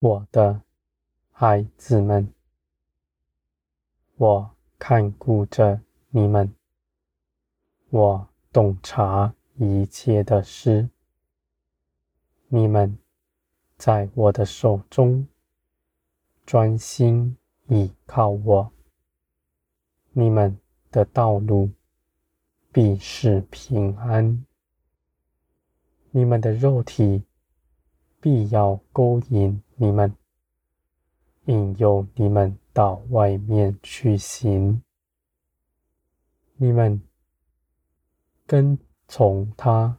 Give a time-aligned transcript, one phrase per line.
[0.00, 0.62] 我的
[1.30, 2.32] 孩子们，
[4.16, 6.54] 我看顾着你们，
[7.90, 10.88] 我洞察一切的事。
[12.48, 12.98] 你们
[13.76, 15.28] 在我的手中，
[16.46, 18.72] 专心倚靠我，
[20.12, 20.58] 你们
[20.90, 21.70] 的道路。
[22.72, 24.46] 必是平安。
[26.12, 27.24] 你们的肉体。
[28.22, 30.14] 必要勾引你们，
[31.46, 34.82] 引诱你们到外面去行。
[36.56, 37.00] 你们
[38.46, 38.78] 跟
[39.08, 39.96] 从他，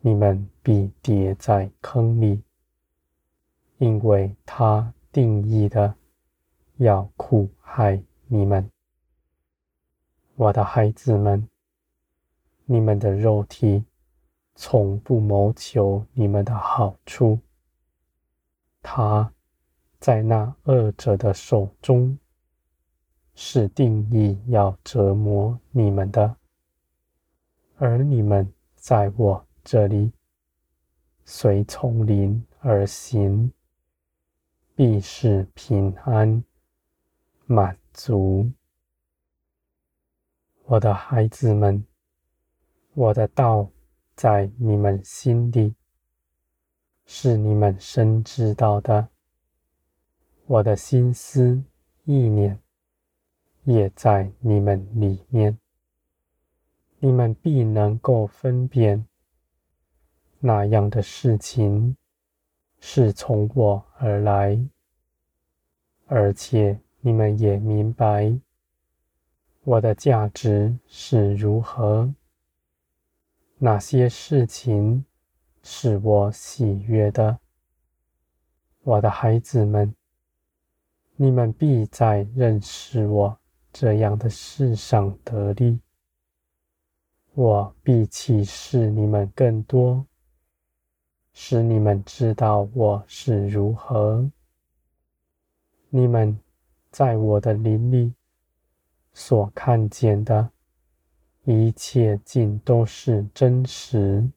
[0.00, 2.42] 你们必跌在坑里，
[3.76, 5.94] 因为他定义的
[6.78, 8.68] 要苦害你们。
[10.34, 11.48] 我的孩子们，
[12.64, 13.84] 你们的肉体。
[14.60, 17.38] 从不谋求你们的好处，
[18.82, 19.32] 他
[19.98, 22.18] 在那恶者的手中
[23.34, 26.36] 是定义要折磨你们的，
[27.76, 30.12] 而你们在我这里
[31.24, 33.52] 随丛林而行，
[34.74, 36.42] 必是平安
[37.46, 38.50] 满足。
[40.64, 41.84] 我的孩子们，
[42.94, 43.70] 我的道。
[44.18, 45.72] 在你们心里，
[47.10, 49.08] 是你们深知道的。
[50.44, 51.64] 我的心思
[52.04, 52.60] 意念
[53.64, 55.58] 也在你们里面，
[56.98, 59.06] 你们必能够分辨
[60.38, 61.96] 那样的事情
[62.78, 64.60] 是从我而来，
[66.06, 68.38] 而且你们也明白
[69.64, 72.14] 我的价值是如何。
[73.56, 75.04] 哪些事情
[75.62, 77.38] 是我喜悦的？
[78.82, 79.94] 我的孩子们，
[81.16, 83.38] 你们必在认识我
[83.72, 85.80] 这样的事上得利。
[87.34, 90.06] 我必启示你们更多，
[91.32, 94.30] 使你们知道我是如何。
[95.90, 96.38] 你们
[96.90, 98.14] 在我的灵里
[99.12, 100.50] 所看见的。
[101.44, 104.28] 一切尽都是真实。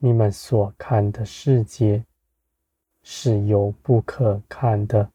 [0.00, 2.04] 你们所看的世界
[3.02, 5.10] 是由不可看的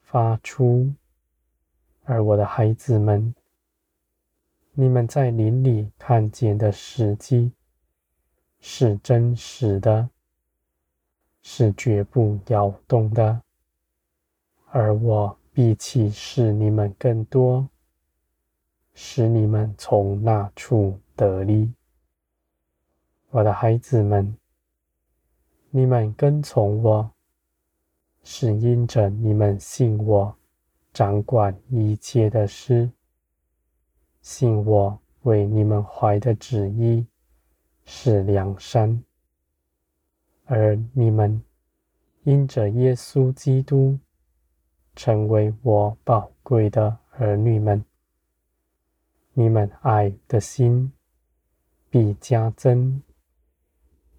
[0.00, 0.94] 发出，
[2.04, 3.34] 而我的孩子们，
[4.72, 7.52] 你们在林里看见的时机
[8.60, 10.08] 是真实的，
[11.42, 13.42] 是绝不摇动的，
[14.70, 17.68] 而我必启示你们更多。
[19.00, 21.72] 使你们从那处得力，
[23.30, 24.34] 我的孩子们，
[25.68, 27.10] 你们跟从我，
[28.22, 30.34] 是因着你们信我，
[30.94, 32.90] 掌管一切的事，
[34.22, 37.06] 信我为你们怀的旨意
[37.84, 39.04] 是良善，
[40.46, 41.42] 而你们
[42.22, 43.98] 因着耶稣基督，
[44.96, 47.84] 成为我宝贵的儿女们。
[49.34, 50.90] 你们爱的心
[51.90, 53.02] 必加增，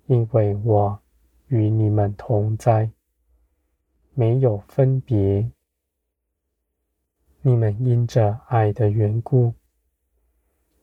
[0.09, 1.00] 因为我
[1.50, 2.90] 与你们同在，
[4.16, 5.52] 没有分别。
[7.44, 9.53] 你们因着爱的缘故，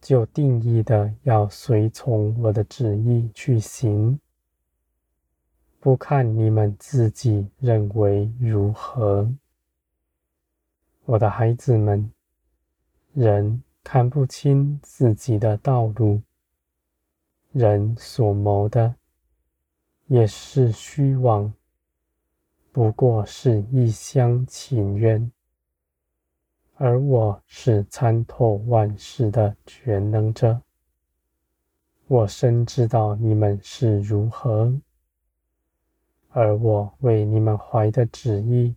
[0.01, 4.21] 就定义的要随从我的旨意去行，
[5.81, 9.29] 不看你们自己认为如何。
[11.05, 12.11] 我的孩子们，
[13.13, 13.63] 人。
[13.89, 16.21] 看不清自己的道路，
[17.53, 18.97] 人所谋的
[20.07, 21.53] 也是虚妄，
[22.73, 25.33] 不过是一厢情愿。
[26.75, 30.61] 而我是参透万事的全能者，
[32.07, 34.79] 我深知道你们是如何，
[36.29, 38.77] 而我为你们怀的旨意，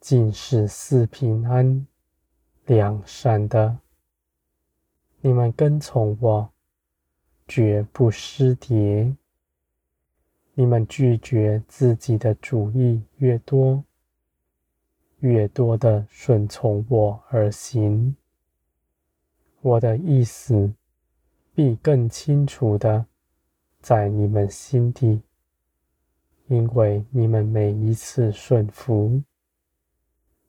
[0.00, 1.86] 尽是四平安。
[2.66, 3.80] 良善的，
[5.20, 6.52] 你们跟从我，
[7.46, 9.16] 绝不失跌。
[10.54, 13.82] 你们拒绝自己的主意越多，
[15.20, 18.16] 越多的顺从我而行，
[19.60, 20.72] 我的意思
[21.54, 23.06] 必更清楚的
[23.80, 25.22] 在你们心底，
[26.48, 29.22] 因为你们每一次顺服。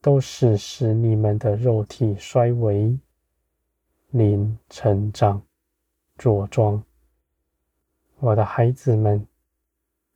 [0.01, 2.99] 都是使你们的肉体衰微，
[4.09, 5.41] 灵成长
[6.17, 6.83] 茁壮。
[8.19, 9.25] 我的孩子们，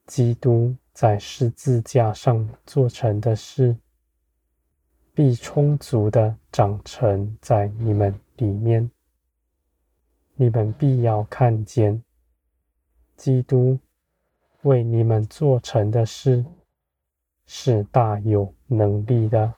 [0.07, 3.77] 基督在十字架上做成的事，
[5.13, 8.89] 必充足的长成在你们里面。
[10.35, 12.01] 你们必要看见，
[13.15, 13.77] 基督
[14.61, 16.45] 为你们做成的事，
[17.45, 19.53] 是大有能力的，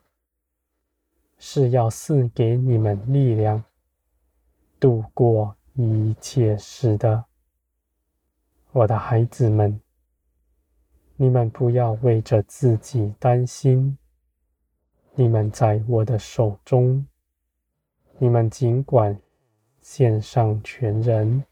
[1.37, 3.63] 是要赐给你们力量，
[4.79, 7.25] 度过一切事的。
[8.71, 9.81] 我的孩子们，
[11.21, 13.97] 你们不要为着自己担心。
[15.15, 17.05] 你们在我的手中，
[18.19, 19.19] 你们尽管
[19.81, 21.43] 献上全人，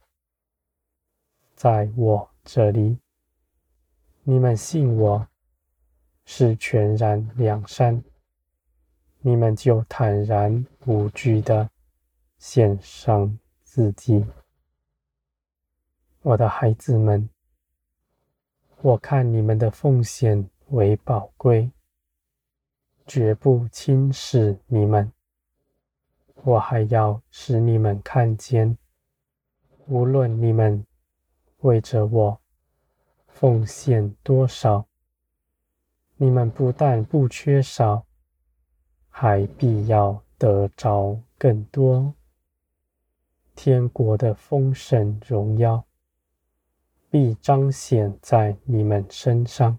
[1.54, 2.98] 在我这里，
[4.24, 5.28] 你们信我
[6.24, 8.02] 是全然良善，
[9.20, 11.70] 你们就坦然无惧的
[12.38, 14.26] 献上自己。
[16.22, 17.30] 我的孩子们，
[18.82, 21.72] 我看你们的奉献为宝贵。
[23.08, 25.12] 绝不轻视你们，
[26.44, 28.78] 我还要使你们看见，
[29.88, 30.86] 无论你们
[31.60, 32.42] 为着我
[33.28, 34.86] 奉献多少，
[36.18, 38.06] 你们不但不缺少，
[39.10, 42.14] 还必要得着更多。
[43.56, 45.87] 天国的丰盛荣耀
[47.10, 49.78] 必彰显在你们身上，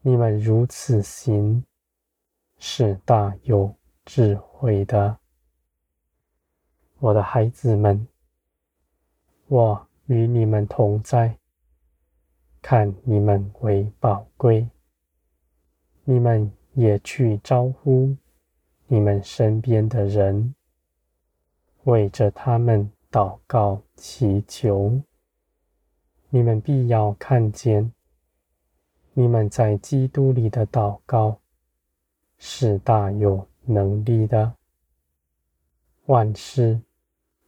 [0.00, 1.64] 你们如此行。
[2.64, 5.18] 是大有智慧的，
[7.00, 8.06] 我的孩子们，
[9.48, 11.36] 我与你们同在，
[12.60, 14.68] 看你们为宝贵，
[16.04, 18.16] 你们也去招呼
[18.86, 20.54] 你们身边的人，
[21.82, 25.02] 为着他们祷告祈求，
[26.34, 27.92] 你们必要看见，
[29.12, 31.38] 你们在基督里的祷告。
[32.38, 34.54] 是大有能力的，
[36.06, 36.80] 万事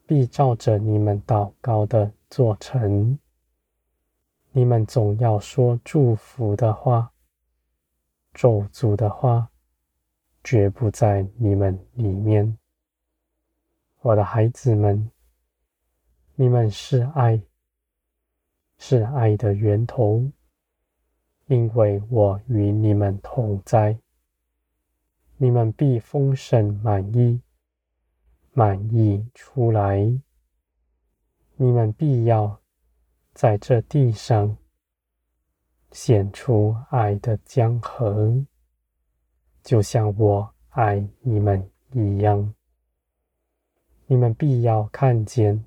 [0.07, 3.19] 必照着你们祷告的做成。
[4.53, 7.11] 你们总要说祝福的话，
[8.35, 9.49] 咒诅的话，
[10.45, 12.57] 绝不在你们里面。
[14.03, 15.11] 我的孩子们，
[16.37, 17.41] 你们是爱，
[18.87, 20.31] 是爱的源头，
[21.47, 23.99] 因为我与你们同在。
[25.39, 27.41] 你们必丰盛满意，
[28.53, 29.97] 满意出来。
[31.57, 32.61] 你们必要
[33.33, 34.55] 在这地上
[35.91, 38.45] 显出爱的江河，
[39.63, 42.55] 就像我爱你们一样。
[44.05, 45.65] 你们必要看见，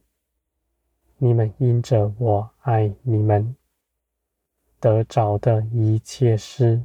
[1.18, 3.56] 你们因着我爱你们
[4.80, 6.84] 得着的一切事。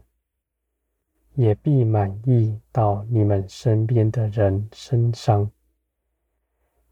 [1.34, 5.50] 也必满意到你们身边的人身上。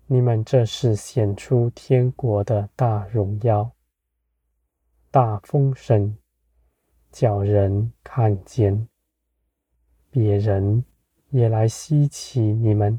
[0.07, 3.71] 你们这是显出天国的大荣耀、
[5.11, 6.17] 大丰盛，
[7.13, 8.89] 叫人看见，
[10.11, 10.83] 别人
[11.29, 12.99] 也来稀奇你们，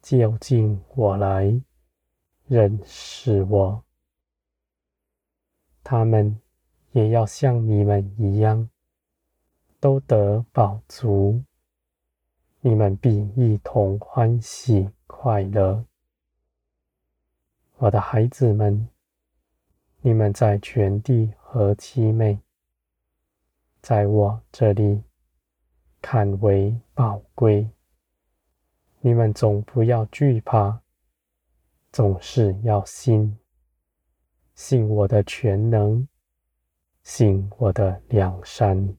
[0.00, 1.60] 就近我来
[2.48, 3.84] 认识我。
[5.84, 6.40] 他们
[6.92, 8.68] 也要像你们一样。
[9.80, 11.44] 都得饱足，
[12.60, 15.84] 你们必一同欢喜快乐。
[17.76, 18.88] 我的孩子们，
[20.00, 22.40] 你们在全地何其美，
[23.80, 25.04] 在我这里
[26.02, 27.70] 看为宝贵。
[28.98, 30.82] 你们总不要惧怕，
[31.98, 33.36] 总是要信，
[34.54, 36.06] 信我的全能，
[37.02, 38.96] 信我的良善。